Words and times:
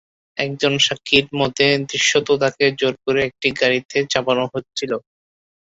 একজন 0.37 0.73
সাক্ষীর 0.79 1.25
মতে, 1.33 1.65
দৃশ্যত 1.89 2.27
তাকে 2.41 2.65
জোর 2.79 2.95
করে 3.03 3.19
একটি 3.29 3.47
গাড়িতে 3.61 3.97
চাপানো 4.11 4.43
হচ্ছিল। 4.53 4.91